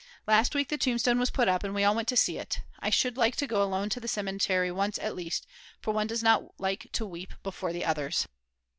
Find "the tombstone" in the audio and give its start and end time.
0.69-1.19